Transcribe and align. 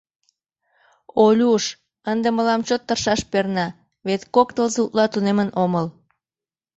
Олюш, 1.25 1.63
ынде 2.11 2.29
мылам 2.35 2.61
чот 2.67 2.81
тыршаш 2.87 3.21
перна, 3.31 3.67
вет 4.07 4.21
кок 4.35 4.49
тылзе 4.55 4.79
утла 4.85 5.05
тунемын 5.13 5.49
омыл. 5.63 5.87